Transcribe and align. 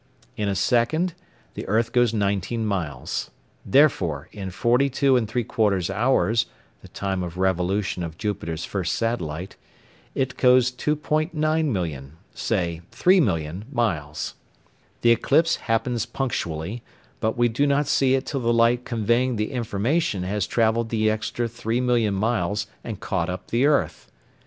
In 0.35 0.49
a 0.49 0.55
second 0.55 1.13
the 1.53 1.67
earth 1.67 1.91
goes 1.93 2.11
nineteen 2.11 2.65
miles; 2.65 3.29
therefore 3.63 4.29
in 4.31 4.49
42 4.49 5.13
3/4 5.13 5.89
hours 5.91 6.47
(the 6.81 6.87
time 6.87 7.21
of 7.21 7.37
revolution 7.37 8.01
of 8.01 8.17
Jupiter's 8.17 8.65
first 8.65 8.95
satellite) 8.95 9.57
it 10.15 10.37
goes 10.37 10.71
2·9 10.71 11.65
million 11.65 12.13
(say 12.33 12.81
three 12.89 13.19
million) 13.19 13.65
miles. 13.71 14.33
The 15.01 15.11
eclipse 15.11 15.57
happens 15.57 16.07
punctually, 16.07 16.81
but 17.19 17.37
we 17.37 17.47
do 17.47 17.67
not 17.67 17.85
see 17.85 18.15
it 18.15 18.25
till 18.25 18.39
the 18.39 18.51
light 18.51 18.83
conveying 18.83 19.35
the 19.35 19.51
information 19.51 20.23
has 20.23 20.47
travelled 20.47 20.89
the 20.89 21.11
extra 21.11 21.47
three 21.47 21.79
million 21.79 22.15
miles 22.15 22.65
and 22.83 22.99
caught 22.99 23.29
up 23.29 23.51
the 23.51 23.67
earth. 23.67 24.09